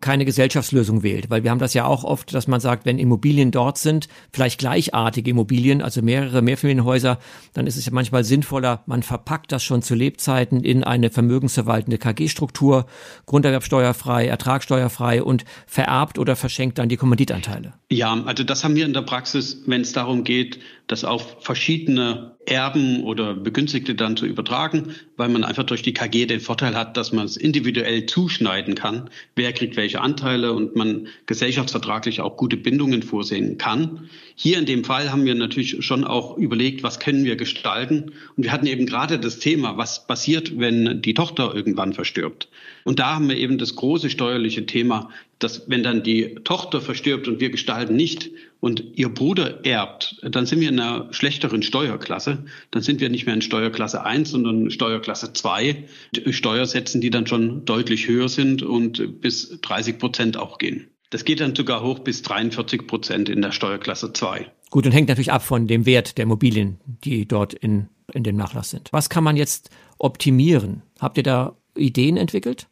keine 0.04 0.26
Gesellschaftslösung 0.26 1.02
wählt. 1.02 1.30
Weil 1.30 1.44
wir 1.44 1.50
haben 1.50 1.58
das 1.58 1.72
ja 1.72 1.86
auch 1.86 2.04
oft, 2.04 2.34
dass 2.34 2.46
man 2.46 2.60
sagt, 2.60 2.84
wenn 2.84 2.98
Immobilien 2.98 3.50
dort 3.50 3.78
sind, 3.78 4.08
vielleicht 4.34 4.60
gleichartige 4.60 5.30
Immobilien, 5.30 5.80
also 5.80 6.02
mehrere 6.02 6.42
Mehrfamilienhäuser, 6.42 7.18
dann 7.54 7.66
ist 7.66 7.78
es 7.78 7.86
ja 7.86 7.92
manchmal 7.92 8.22
sinnvoller, 8.22 8.82
man 8.84 9.02
verpackt 9.02 9.50
das 9.50 9.64
schon 9.64 9.80
zu 9.80 9.94
Lebzeiten 9.94 10.62
in 10.62 10.84
eine 10.84 11.08
vermögensverwaltende 11.08 11.96
KG-Struktur, 11.96 12.84
Grunderwerbsteuerfrei, 13.24 14.26
Ertragssteuerfrei 14.26 15.22
und 15.22 15.46
vererbt 15.66 16.18
oder 16.18 16.36
verschenkt 16.36 16.76
dann 16.78 16.90
die 16.90 16.98
Kommanditanteile. 16.98 17.72
Ja, 17.90 18.22
also 18.26 18.44
das 18.44 18.62
haben 18.62 18.76
wir 18.76 18.84
in 18.84 18.92
der 18.92 19.02
Praxis, 19.02 19.62
wenn 19.66 19.80
es 19.80 19.94
darum 19.94 20.24
geht, 20.24 20.58
das 20.86 21.04
auf 21.04 21.38
verschiedene 21.40 22.32
Erben 22.46 23.04
oder 23.04 23.34
Begünstigte 23.34 23.94
dann 23.94 24.16
zu 24.16 24.26
übertragen, 24.26 24.94
weil 25.16 25.30
man 25.30 25.44
einfach 25.44 25.64
durch 25.64 25.82
die 25.82 25.94
KG 25.94 26.26
den 26.26 26.40
Vorteil 26.40 26.74
hat, 26.74 26.96
dass 26.96 27.12
man 27.12 27.24
es 27.24 27.36
individuell 27.36 28.04
zuschneiden 28.04 28.74
kann, 28.74 29.08
wer 29.34 29.52
kriegt 29.52 29.76
welche 29.76 29.93
Anteile 30.00 30.52
und 30.52 30.76
man 30.76 31.08
gesellschaftsvertraglich 31.26 32.20
auch 32.20 32.36
gute 32.36 32.56
Bindungen 32.56 33.02
vorsehen 33.02 33.58
kann. 33.58 34.08
Hier 34.34 34.58
in 34.58 34.66
dem 34.66 34.84
Fall 34.84 35.10
haben 35.10 35.24
wir 35.24 35.34
natürlich 35.34 35.84
schon 35.84 36.04
auch 36.04 36.36
überlegt, 36.36 36.82
was 36.82 37.00
können 37.00 37.24
wir 37.24 37.36
gestalten. 37.36 38.12
Und 38.36 38.44
wir 38.44 38.52
hatten 38.52 38.66
eben 38.66 38.86
gerade 38.86 39.18
das 39.18 39.38
Thema, 39.38 39.76
was 39.76 40.06
passiert, 40.06 40.58
wenn 40.58 41.02
die 41.02 41.14
Tochter 41.14 41.54
irgendwann 41.54 41.92
verstirbt. 41.92 42.48
Und 42.84 42.98
da 42.98 43.14
haben 43.14 43.28
wir 43.28 43.36
eben 43.36 43.58
das 43.58 43.76
große 43.76 44.10
steuerliche 44.10 44.66
Thema, 44.66 45.08
dass 45.38 45.68
wenn 45.68 45.82
dann 45.82 46.02
die 46.02 46.36
Tochter 46.44 46.80
verstirbt 46.80 47.26
und 47.28 47.40
wir 47.40 47.50
gestalten 47.50 47.96
nicht 47.96 48.30
und 48.60 48.84
ihr 48.94 49.08
Bruder 49.08 49.64
erbt, 49.64 50.16
dann 50.22 50.46
sind 50.46 50.60
wir 50.60 50.68
in 50.68 50.78
einer 50.78 51.12
schlechteren 51.12 51.62
Steuerklasse. 51.62 52.44
Dann 52.70 52.82
sind 52.82 53.00
wir 53.00 53.08
nicht 53.08 53.26
mehr 53.26 53.34
in 53.34 53.42
Steuerklasse 53.42 54.04
1, 54.04 54.30
sondern 54.30 54.70
Steuerklasse 54.70 55.32
2. 55.32 55.84
Steuersätzen, 56.30 57.00
die 57.00 57.10
dann 57.10 57.26
schon 57.26 57.64
deutlich 57.64 58.06
höher 58.06 58.28
sind 58.28 58.62
und 58.62 59.20
bis 59.20 59.60
30 59.62 59.98
Prozent 59.98 60.36
auch 60.36 60.58
gehen. 60.58 60.88
Das 61.10 61.24
geht 61.24 61.40
dann 61.40 61.54
sogar 61.54 61.82
hoch 61.82 62.00
bis 62.00 62.22
43 62.22 62.86
Prozent 62.86 63.28
in 63.28 63.40
der 63.40 63.52
Steuerklasse 63.52 64.12
2. 64.12 64.50
Gut, 64.70 64.86
und 64.86 64.92
hängt 64.92 65.08
natürlich 65.08 65.32
ab 65.32 65.42
von 65.42 65.66
dem 65.66 65.86
Wert 65.86 66.18
der 66.18 66.24
Immobilien, 66.24 66.80
die 66.86 67.26
dort 67.26 67.54
in, 67.54 67.88
in 68.12 68.24
dem 68.24 68.36
Nachlass 68.36 68.70
sind. 68.70 68.92
Was 68.92 69.08
kann 69.08 69.24
man 69.24 69.36
jetzt 69.36 69.70
optimieren? 69.98 70.82
Habt 70.98 71.16
ihr 71.16 71.22
da 71.22 71.56
Ideen 71.76 72.16
entwickelt? 72.16 72.66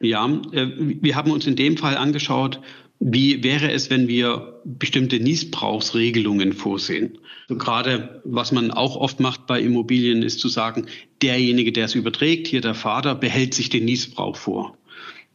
Ja, 0.00 0.26
äh, 0.52 0.68
wir 0.76 1.16
haben 1.16 1.30
uns 1.30 1.46
in 1.46 1.56
dem 1.56 1.76
Fall 1.76 1.96
angeschaut, 1.96 2.60
wie 2.98 3.44
wäre 3.44 3.70
es, 3.72 3.90
wenn 3.90 4.08
wir 4.08 4.62
bestimmte 4.64 5.20
Niesbrauchsregelungen 5.20 6.54
vorsehen? 6.54 7.18
So 7.48 7.56
gerade 7.56 8.22
was 8.24 8.52
man 8.52 8.70
auch 8.70 8.96
oft 8.96 9.20
macht 9.20 9.46
bei 9.46 9.60
Immobilien, 9.60 10.22
ist 10.22 10.40
zu 10.40 10.48
sagen, 10.48 10.86
derjenige, 11.22 11.72
der 11.72 11.84
es 11.84 11.94
überträgt, 11.94 12.46
hier 12.46 12.62
der 12.62 12.74
Vater, 12.74 13.14
behält 13.14 13.52
sich 13.52 13.68
den 13.68 13.84
Niesbrauch 13.84 14.36
vor. 14.36 14.78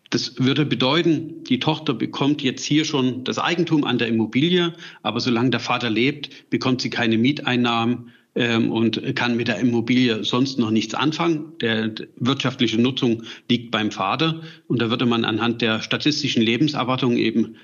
Das 0.10 0.40
würde 0.40 0.66
bedeuten, 0.66 1.44
die 1.46 1.60
Tochter 1.60 1.94
bekommt 1.94 2.42
jetzt 2.42 2.66
hier 2.66 2.84
schon 2.84 3.24
das 3.24 3.40
Eigentum 3.40 3.86
an 3.86 3.98
der 3.98 4.10
Immobilie, 4.10 4.74
aber 5.04 5.22
solange 5.22 5.52
der 5.52 5.62
Vater 5.62 5.90
lebt, 5.90 6.50
bekommt 6.50 6.82
sie 6.82 6.90
keine 6.90 7.18
Mieteinnahmen 7.18 8.12
und 8.34 9.16
kann 9.16 9.36
mit 9.36 9.50
der 9.50 9.60
Immobilie 9.60 10.24
sonst 10.24 10.58
noch 10.58 10.72
nichts 10.72 10.94
anfangen. 10.94 11.54
Der 11.60 11.92
wirtschaftliche 12.16 12.80
Nutzung 12.80 13.24
liegt 13.50 13.72
beim 13.72 13.92
Vater 13.92 14.42
und 14.68 14.82
da 14.82 14.90
würde 14.90 15.06
man 15.06 15.26
anhand 15.26 15.62
der 15.62 15.82
statistischen 15.82 16.42
Lebenserwartung 16.42 17.18
eben 17.18 17.58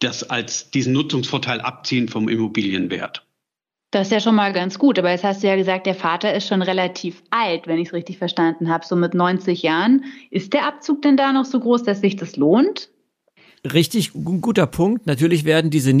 das 0.00 0.28
als 0.28 0.70
diesen 0.70 0.92
Nutzungsvorteil 0.92 1.60
abziehen 1.60 2.08
vom 2.08 2.28
Immobilienwert. 2.28 3.24
Das 3.90 4.08
ist 4.08 4.12
ja 4.12 4.20
schon 4.20 4.34
mal 4.34 4.52
ganz 4.52 4.78
gut, 4.78 4.98
aber 4.98 5.10
jetzt 5.10 5.24
hast 5.24 5.42
du 5.42 5.46
ja 5.46 5.56
gesagt, 5.56 5.86
der 5.86 5.94
Vater 5.94 6.34
ist 6.34 6.46
schon 6.46 6.60
relativ 6.60 7.22
alt, 7.30 7.66
wenn 7.66 7.78
ich 7.78 7.88
es 7.88 7.94
richtig 7.94 8.18
verstanden 8.18 8.68
habe, 8.68 8.84
so 8.84 8.96
mit 8.96 9.14
90 9.14 9.62
Jahren. 9.62 10.04
Ist 10.30 10.52
der 10.52 10.66
Abzug 10.66 11.00
denn 11.00 11.16
da 11.16 11.32
noch 11.32 11.46
so 11.46 11.58
groß, 11.58 11.84
dass 11.84 12.02
sich 12.02 12.16
das 12.16 12.36
lohnt? 12.36 12.90
Richtig, 13.64 14.12
guter 14.12 14.66
Punkt. 14.66 15.06
Natürlich 15.06 15.44
werden 15.44 15.70
diese 15.70 15.94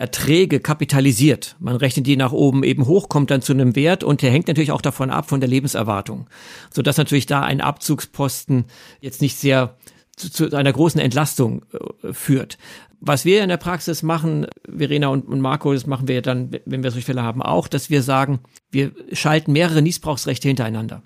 Niesbrauchserträge 0.00 0.60
kapitalisiert. 0.60 1.56
Man 1.58 1.76
rechnet 1.76 2.06
die 2.06 2.16
nach 2.16 2.32
oben 2.32 2.64
eben 2.64 2.86
hoch, 2.86 3.08
kommt 3.08 3.30
dann 3.30 3.42
zu 3.42 3.52
einem 3.52 3.76
Wert 3.76 4.02
und 4.02 4.22
der 4.22 4.30
hängt 4.30 4.48
natürlich 4.48 4.72
auch 4.72 4.82
davon 4.82 5.10
ab, 5.10 5.28
von 5.28 5.40
der 5.40 5.48
Lebenserwartung. 5.48 6.28
Sodass 6.70 6.96
natürlich 6.96 7.26
da 7.26 7.42
ein 7.42 7.60
Abzugsposten 7.60 8.64
jetzt 9.00 9.20
nicht 9.20 9.36
sehr 9.36 9.76
zu, 10.16 10.30
zu 10.30 10.56
einer 10.56 10.72
großen 10.72 11.00
Entlastung 11.00 11.64
äh, 11.72 12.12
führt. 12.12 12.58
Was 13.02 13.24
wir 13.24 13.42
in 13.42 13.48
der 13.48 13.56
Praxis 13.56 14.02
machen, 14.02 14.46
Verena 14.68 15.08
und, 15.08 15.26
und 15.26 15.40
Marco, 15.40 15.72
das 15.72 15.86
machen 15.86 16.08
wir 16.08 16.20
dann, 16.20 16.50
wenn 16.66 16.82
wir 16.82 16.90
solche 16.90 17.06
Fälle 17.06 17.22
haben, 17.22 17.42
auch, 17.42 17.66
dass 17.66 17.88
wir 17.88 18.02
sagen, 18.02 18.40
wir 18.70 18.92
schalten 19.12 19.52
mehrere 19.52 19.80
Niesbrauchsrechte 19.80 20.48
hintereinander. 20.48 21.02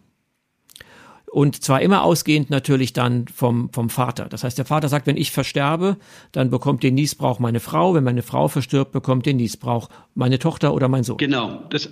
Und 1.35 1.65
zwar 1.65 1.83
immer 1.83 2.05
ausgehend 2.05 2.49
natürlich 2.49 2.93
dann 2.93 3.27
vom, 3.27 3.69
vom 3.73 3.91
Vater. 3.91 4.27
Das 4.27 4.45
heißt, 4.45 4.57
der 4.57 4.67
Vater 4.67 4.89
sagt, 4.89 5.09
wenn 5.09 5.17
ich 5.17 5.33
versterbe, 5.33 5.97
dann 6.31 6.49
bekommt 6.49 6.85
den 6.85 6.95
Niesbrauch 6.95 7.41
meine 7.41 7.59
Frau. 7.59 7.93
Wenn 7.93 8.05
meine 8.05 8.23
Frau 8.23 8.47
verstirbt, 8.47 8.93
bekommt 8.93 9.27
den 9.27 9.39
Niesbrauch 9.39 9.89
meine 10.15 10.39
Tochter 10.39 10.73
oder 10.73 10.87
mein 10.87 11.03
Sohn. 11.03 11.17
Genau. 11.17 11.65
Das 11.71 11.89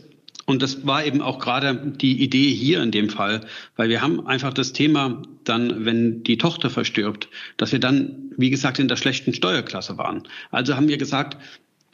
und 0.46 0.62
das 0.62 0.86
war 0.86 1.04
eben 1.04 1.20
auch 1.22 1.40
gerade 1.40 1.74
die 1.74 2.22
Idee 2.22 2.50
hier 2.50 2.82
in 2.82 2.92
dem 2.92 3.08
Fall, 3.08 3.40
weil 3.74 3.88
wir 3.88 4.00
haben 4.00 4.26
einfach 4.28 4.54
das 4.54 4.72
Thema 4.72 5.22
dann, 5.42 5.84
wenn 5.84 6.22
die 6.22 6.38
Tochter 6.38 6.70
verstirbt, 6.70 7.28
dass 7.56 7.72
wir 7.72 7.80
dann, 7.80 8.32
wie 8.36 8.50
gesagt, 8.50 8.78
in 8.78 8.86
der 8.86 8.96
schlechten 8.96 9.34
Steuerklasse 9.34 9.98
waren. 9.98 10.22
Also 10.52 10.76
haben 10.76 10.88
wir 10.88 10.98
gesagt, 10.98 11.36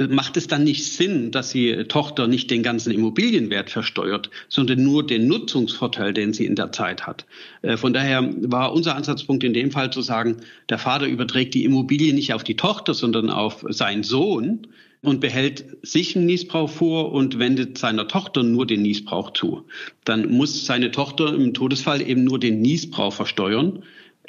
macht 0.07 0.37
es 0.37 0.47
dann 0.47 0.65
nicht 0.65 0.85
Sinn, 0.85 1.33
dass 1.33 1.51
die 1.51 1.85
Tochter 1.85 2.29
nicht 2.29 2.51
den 2.51 2.63
ganzen 2.63 2.93
Immobilienwert 2.93 3.71
versteuert, 3.71 4.31
sondern 4.49 4.83
nur 4.83 5.05
den 5.05 5.27
Nutzungsvorteil, 5.27 6.13
den 6.13 6.33
sie 6.33 6.47
in 6.47 6.55
der 6.55 6.71
Zeit 6.71 7.07
hat. 7.07 7.27
Äh, 7.63 7.77
von 7.77 7.93
daher 7.93 8.29
war 8.43 8.73
unser 8.73 8.95
Ansatzpunkt 8.95 9.43
in 9.43 9.55
dem 9.55 9.73
Fall 9.73 9.93
zu 9.93 10.01
sagen, 10.01 10.37
der 10.69 10.79
Vater 10.79 11.07
überträgt 11.07 11.55
die 11.55 11.65
Immobilie 11.65 12.15
nicht 12.15 12.33
auf 12.33 12.45
die 12.45 12.57
Tochter, 12.57 12.95
sondern 12.95 13.29
auf 13.29 13.65
seinen 13.69 14.05
Sohn 14.05 14.69
und 15.03 15.21
behält 15.21 15.65
sich 15.83 16.17
einen 16.17 16.27
Niesbrauch 16.27 16.71
vor 16.71 17.13
und 17.13 17.39
wendet 17.39 17.79
seiner 17.79 18.07
Tochter 18.09 18.43
nur 18.43 18.67
den 18.67 18.83
Niesbrauch 18.83 19.33
zu. 19.33 19.65
Dann 20.05 20.31
muss 20.31 20.67
seine 20.67 20.91
Tochter 20.91 21.35
im 21.35 21.55
Todesfall 21.55 22.03
eben 22.03 22.25
nur 22.25 22.39
den 22.39 22.61
Niesbrauch 22.61 23.13
versteuern. 23.13 23.85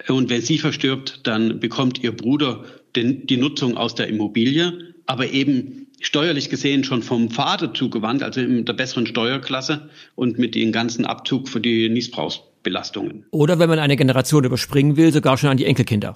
Und 0.08 0.30
wenn 0.30 0.42
sie 0.42 0.58
verstirbt, 0.58 1.22
dann 1.24 1.60
bekommt 1.60 2.04
ihr 2.04 2.16
Bruder 2.16 2.64
den, 2.96 3.26
die 3.28 3.38
Nutzung 3.38 3.78
aus 3.78 3.96
der 3.96 4.08
Immobilie, 4.08 4.94
aber 5.10 5.32
eben 5.32 5.88
steuerlich 6.02 6.52
gesehen 6.52 6.84
schon 6.84 7.02
vom 7.02 7.32
Vater 7.32 7.74
zugewandt, 7.74 8.22
also 8.22 8.42
in 8.42 8.64
der 8.64 8.74
besseren 8.74 9.08
Steuerklasse 9.08 9.90
und 10.14 10.38
mit 10.38 10.54
dem 10.54 10.72
ganzen 10.72 11.04
Abzug 11.04 11.50
für 11.50 11.60
die 11.60 11.90
Niesbrauchsbelastungen. 11.90 13.26
Oder 13.32 13.58
wenn 13.58 13.70
man 13.70 13.80
eine 13.80 13.98
Generation 13.98 14.44
überspringen 14.44 14.98
will, 14.98 15.12
sogar 15.12 15.36
schon 15.38 15.50
an 15.50 15.58
die 15.58 15.66
Enkelkinder. 15.66 16.16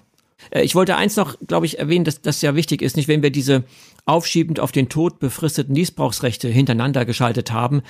Äh, 0.51 0.61
ich 0.61 0.75
wollte 0.75 0.95
eins 0.95 1.15
noch, 1.15 1.35
glaube 1.47 1.65
ich, 1.65 1.79
erwähnen, 1.79 2.05
dass 2.05 2.21
das 2.21 2.43
ja 2.43 2.55
wichtig 2.55 2.83
ist, 2.83 2.95
nicht 2.95 3.07
wenn 3.07 3.23
wir 3.23 3.31
diese 3.31 3.63
aufschiebend 4.05 4.59
auf 4.59 4.71
den 4.71 4.89
Tod 4.89 5.17
befristeten 5.17 5.73
Niesbrauchsrechte 5.73 6.47
hintereinander 6.47 7.03
geschaltet 7.03 7.51
haben, 7.51 7.81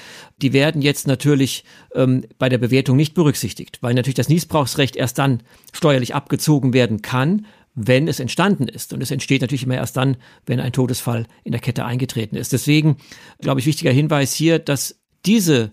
die 0.41 0.53
werden 0.53 0.81
jetzt 0.81 1.05
natürlich 1.05 1.65
ähm, 1.95 2.24
bei 2.39 2.48
der 2.48 2.60
Bewertung 2.60 2.95
nicht 2.95 3.13
berücksichtigt, 3.13 3.79
weil 3.81 3.93
natürlich 3.93 4.15
das 4.15 4.29
Niesbrauchsrecht 4.29 4.95
erst 4.95 5.19
dann 5.19 5.43
steuerlich 5.74 6.15
abgezogen 6.15 6.74
werden 6.74 7.01
kann, 7.01 7.45
wenn 7.75 8.08
es 8.08 8.20
entstanden 8.20 8.68
ist. 8.68 8.94
Und 8.94 9.01
es 9.01 9.12
entsteht 9.12 9.42
natürlich 9.42 9.63
immer 9.63 9.75
erst 9.75 9.98
dann, 9.98 10.18
wenn 10.46 10.60
ein 10.60 10.74
Todesfall 10.74 11.25
in 11.44 11.51
der 11.51 11.62
Kette 11.62 11.86
eingetreten 11.86 12.36
ist. 12.36 12.53
Deswegen, 12.53 12.98
glaube 13.39 13.60
ich, 13.60 13.65
wichtiger 13.65 13.92
Hinweis 13.92 14.34
hier, 14.34 14.60
dass 14.60 15.00
diese 15.25 15.72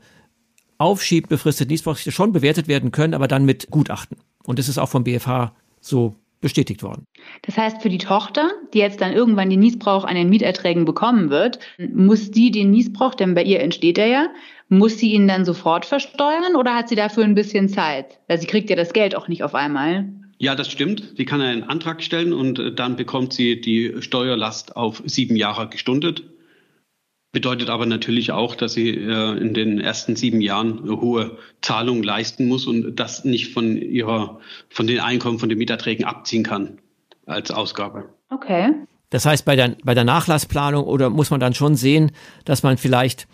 aufschiebend 0.79 1.29
befristeten 1.29 1.71
Niesbrauchsrechte 1.71 2.13
schon 2.13 2.33
bewertet 2.33 2.69
werden 2.69 2.91
können, 2.91 3.15
aber 3.15 3.29
dann 3.29 3.45
mit 3.45 3.71
Gutachten. 3.71 4.17
Und 4.45 4.59
das 4.59 4.69
ist 4.69 4.79
auch 4.79 4.89
vom 4.89 5.05
BFH 5.05 5.55
so 5.81 6.17
bestätigt 6.41 6.83
worden. 6.83 7.05
Das 7.43 7.59
heißt, 7.59 7.83
für 7.83 7.91
die 7.91 7.99
Tochter, 7.99 8.51
die 8.73 8.79
jetzt 8.79 9.03
dann 9.03 9.13
irgendwann 9.13 9.51
den 9.51 9.61
Niesbrauch 9.61 10.05
an 10.05 10.15
den 10.15 10.31
Mieterträgen 10.31 10.87
bekommen 10.87 11.29
wird, 11.29 11.59
muss 11.93 12.31
die 12.31 12.51
den 12.51 12.71
Niesbrauch, 12.71 13.15
denn 13.15 13.35
bei 13.35 13.43
ihr 13.43 13.61
entsteht 13.61 13.99
er 13.99 14.07
ja, 14.07 14.29
muss 14.69 14.99
sie 14.99 15.13
ihn 15.13 15.29
dann 15.29 15.45
sofort 15.45 15.85
versteuern 15.85 16.57
oder 16.57 16.75
hat 16.75 16.89
sie 16.89 16.95
dafür 16.95 17.25
ein 17.25 17.35
bisschen 17.35 17.69
Zeit? 17.69 18.21
Weil 18.27 18.41
sie 18.41 18.47
kriegt 18.47 18.71
ja 18.71 18.77
das 18.77 18.95
Geld 18.95 19.15
auch 19.15 19.29
nicht 19.29 19.43
auf 19.43 19.55
einmal. 19.55 20.09
Ja, 20.43 20.55
das 20.55 20.71
stimmt. 20.71 21.03
Sie 21.19 21.27
kann 21.27 21.43
einen 21.43 21.65
Antrag 21.65 22.03
stellen 22.03 22.33
und 22.33 22.79
dann 22.79 22.97
bekommt 22.97 23.35
sie 23.35 23.61
die 23.61 24.01
Steuerlast 24.01 24.75
auf 24.75 25.03
sieben 25.05 25.37
Jahre 25.37 25.69
gestundet. 25.69 26.25
Bedeutet 27.31 27.69
aber 27.69 27.85
natürlich 27.85 28.33
auch, 28.33 28.55
dass 28.55 28.73
sie 28.73 28.89
äh, 28.89 29.37
in 29.37 29.53
den 29.53 29.79
ersten 29.81 30.17
sieben 30.17 30.41
Jahren 30.41 30.89
hohe 30.89 31.37
Zahlungen 31.61 32.03
leisten 32.03 32.49
muss 32.49 32.67
und 32.67 32.97
das 32.97 33.27
nicht 33.27 33.53
von 33.53 33.77
ihrer, 33.77 34.41
von 34.71 34.87
den 34.87 35.01
Einkommen, 35.01 35.39
von 35.39 35.51
den 35.51 35.59
Mieterträgen 35.59 36.07
abziehen 36.07 36.43
kann 36.43 36.79
als 37.27 37.51
Ausgabe. 37.51 38.09
Okay. 38.31 38.73
Das 39.11 39.27
heißt, 39.27 39.45
bei 39.45 39.57
der, 39.57 39.77
bei 39.85 39.93
der 39.93 40.05
Nachlassplanung 40.05 40.85
oder 40.85 41.11
muss 41.11 41.31
man 41.31 41.41
dann 41.41 41.53
schon 41.53 41.77
sehen, 41.77 42.13
dass 42.47 42.63
man 42.63 42.79
vielleicht 42.79 43.29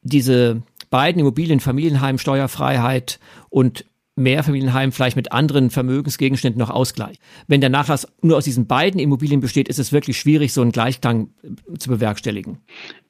diese 0.00 0.62
beiden 0.88 1.20
Immobilien, 1.20 1.60
Familienheim, 1.60 2.16
Steuerfreiheit 2.16 3.20
und 3.50 3.84
Mehrfamilienheim 4.16 4.92
vielleicht 4.92 5.16
mit 5.16 5.30
anderen 5.32 5.68
Vermögensgegenständen 5.68 6.58
noch 6.58 6.70
ausgleicht. 6.70 7.20
Wenn 7.46 7.60
der 7.60 7.68
Nachlass 7.68 8.08
nur 8.22 8.38
aus 8.38 8.44
diesen 8.44 8.66
beiden 8.66 8.98
Immobilien 8.98 9.40
besteht, 9.40 9.68
ist 9.68 9.78
es 9.78 9.92
wirklich 9.92 10.18
schwierig, 10.18 10.54
so 10.54 10.62
einen 10.62 10.72
Gleichklang 10.72 11.28
äh, 11.42 11.78
zu 11.78 11.90
bewerkstelligen. 11.90 12.58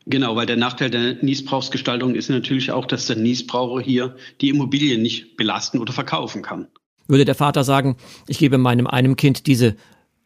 Genau, 0.07 0.35
weil 0.35 0.47
der 0.47 0.57
Nachteil 0.57 0.91
der 0.91 1.15
Niesbrauchsgestaltung 1.23 2.15
ist 2.15 2.29
natürlich 2.29 2.73
auch, 2.73 2.87
dass 2.87 3.07
der 3.07 3.17
Niesbraucher 3.17 3.83
hier 3.83 4.17
die 4.41 4.49
Immobilie 4.49 4.99
nicht 4.99 5.37
belasten 5.37 5.79
oder 5.79 5.93
verkaufen 5.93 6.43
kann. 6.43 6.67
Würde 7.07 7.25
der 7.25 7.37
Vater 7.37 7.63
sagen, 7.63 7.97
ich 8.27 8.39
gebe 8.39 8.59
meinem 8.59 8.89
einem 8.89 9.17
Kind 9.17 9.47
diese 9.47 9.77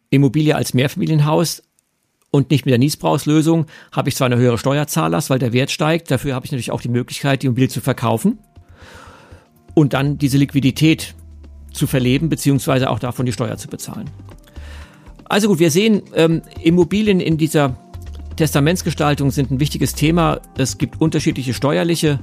Immobilie 0.08 0.56
als 0.56 0.74
Mehrfamilienhaus, 0.74 1.62
und 2.32 2.52
nicht 2.52 2.64
mit 2.64 2.70
der 2.70 2.78
Niesbrauchslösung 2.78 3.66
habe 3.90 4.08
ich 4.08 4.14
zwar 4.14 4.26
eine 4.26 4.36
höhere 4.36 4.56
Steuerzahllast, 4.56 5.30
weil 5.30 5.40
der 5.40 5.52
Wert 5.52 5.72
steigt, 5.72 6.12
dafür 6.12 6.36
habe 6.36 6.46
ich 6.46 6.52
natürlich 6.52 6.70
auch 6.70 6.80
die 6.80 6.88
Möglichkeit, 6.88 7.42
die 7.42 7.46
Immobilie 7.46 7.68
zu 7.68 7.80
verkaufen 7.80 8.38
und 9.80 9.94
dann 9.94 10.18
diese 10.18 10.38
Liquidität 10.38 11.14
zu 11.72 11.86
verleben, 11.86 12.28
beziehungsweise 12.28 12.90
auch 12.90 12.98
davon 12.98 13.26
die 13.26 13.32
Steuer 13.32 13.56
zu 13.56 13.68
bezahlen. 13.68 14.10
Also 15.24 15.48
gut, 15.48 15.58
wir 15.58 15.70
sehen, 15.70 16.02
ähm, 16.14 16.42
Immobilien 16.62 17.20
in 17.20 17.38
dieser 17.38 17.76
Testamentsgestaltung 18.36 19.30
sind 19.30 19.50
ein 19.50 19.60
wichtiges 19.60 19.94
Thema. 19.94 20.40
Es 20.58 20.76
gibt 20.76 21.00
unterschiedliche 21.00 21.54
steuerliche 21.54 22.20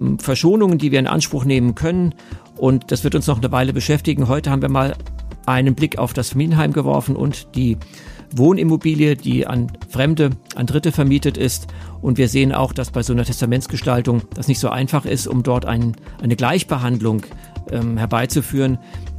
ähm, 0.00 0.18
Verschonungen, 0.18 0.78
die 0.78 0.92
wir 0.92 1.00
in 1.00 1.06
Anspruch 1.06 1.44
nehmen 1.44 1.74
können. 1.74 2.14
Und 2.56 2.92
das 2.92 3.04
wird 3.04 3.14
uns 3.14 3.26
noch 3.26 3.38
eine 3.38 3.52
Weile 3.52 3.72
beschäftigen. 3.72 4.28
Heute 4.28 4.50
haben 4.50 4.62
wir 4.62 4.68
mal 4.68 4.94
einen 5.46 5.74
Blick 5.74 5.98
auf 5.98 6.12
das 6.12 6.30
Familienheim 6.30 6.72
geworfen 6.72 7.16
und 7.16 7.54
die 7.56 7.76
Wohnimmobilie, 8.32 9.16
die 9.16 9.46
an 9.46 9.72
Fremde, 9.88 10.30
an 10.54 10.66
Dritte 10.66 10.92
vermietet 10.92 11.36
ist. 11.36 11.68
Und 12.00 12.18
wir 12.18 12.28
sehen 12.28 12.52
auch, 12.52 12.72
dass 12.72 12.90
bei 12.90 13.02
so 13.02 13.12
einer 13.12 13.24
Testamentsgestaltung 13.24 14.22
das 14.34 14.48
nicht 14.48 14.60
so 14.60 14.68
einfach 14.68 15.04
ist, 15.04 15.26
um 15.26 15.42
dort 15.42 15.66
ein, 15.66 15.96
eine 16.22 16.36
Gleichbehandlung 16.36 17.26
ähm, 17.70 17.96
herbeizuführen, 17.96 18.78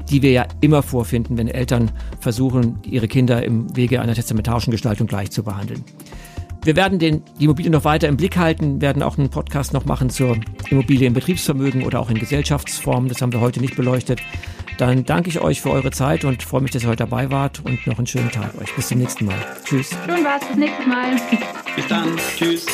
die 0.10 0.22
wir 0.22 0.32
ja 0.32 0.46
immer 0.62 0.84
vorfinden, 0.84 1.38
wenn 1.38 1.48
Eltern 1.48 1.92
versuchen, 2.20 2.80
ihre 2.84 3.08
Kinder 3.08 3.44
im 3.44 3.76
Wege 3.76 4.02
einer 4.02 4.16
testamentarischen 4.16 4.72
Gestaltung 4.72 5.08
gleich 5.08 5.32
zu 5.32 5.44
behandeln. 5.44 5.84
Wir 6.64 6.76
werden 6.76 7.00
den, 7.00 7.24
die 7.40 7.46
Immobilie 7.46 7.72
noch 7.72 7.86
weiter 7.86 8.08
im 8.08 8.18
Blick 8.18 8.38
halten, 8.38 8.82
werden 8.82 9.02
auch 9.02 9.18
einen 9.18 9.30
Podcast 9.30 9.74
noch 9.74 9.86
machen 9.86 10.12
zur 10.12 10.38
Immobilie 10.70 11.08
im 11.08 11.14
Betriebsvermögen 11.14 11.84
oder 11.84 12.00
auch 12.00 12.12
in 12.12 12.20
Gesellschaftsformen. 12.20 13.10
Das 13.10 13.22
haben 13.22 13.34
wir 13.34 13.42
heute 13.42 13.62
nicht 13.62 13.76
beleuchtet. 13.76 14.22
Dann 14.82 15.06
danke 15.06 15.30
ich 15.30 15.40
euch 15.40 15.62
für 15.62 15.70
eure 15.70 15.92
Zeit 15.92 16.26
und 16.26 16.42
freue 16.42 16.62
mich, 16.62 16.72
dass 16.72 16.82
ihr 16.82 16.90
heute 16.90 17.04
dabei 17.04 17.30
wart 17.30 17.62
und 17.64 17.86
noch 17.86 18.00
einen 18.00 18.08
schönen 18.08 18.32
Tag 18.32 18.60
euch. 18.60 18.76
Bis 18.76 18.88
zum 18.88 18.98
nächsten 18.98 19.26
Mal. 19.26 19.38
Tschüss. 19.64 19.92
Schön 20.08 20.26
war's. 20.26 20.44
Bis 20.48 20.58
nächstes 20.58 20.88
Mal. 20.88 21.22
Bis 21.76 21.88
dann. 21.88 22.18
Tschüss. 22.36 22.66